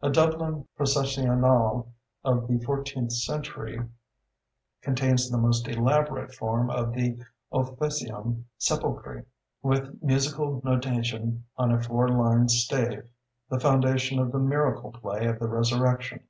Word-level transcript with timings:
A 0.00 0.08
Dublin 0.08 0.66
Processionale 0.80 1.86
of 2.24 2.48
the 2.48 2.58
fourteenth 2.64 3.12
century 3.12 3.78
contains 4.80 5.28
the 5.28 5.36
most 5.36 5.68
elaborate 5.68 6.32
form 6.34 6.70
of 6.70 6.94
the 6.94 7.18
Officium 7.52 8.46
Sepulchri, 8.58 9.26
with 9.62 10.02
musical 10.02 10.62
notation 10.64 11.44
on 11.58 11.72
a 11.72 11.82
four 11.82 12.08
line 12.08 12.48
stave 12.48 13.06
the 13.50 13.60
foundation 13.60 14.18
of 14.18 14.32
the 14.32 14.38
Miracle 14.38 14.92
Play 14.92 15.26
of 15.26 15.38
the 15.40 15.46
Resurrection. 15.48 16.20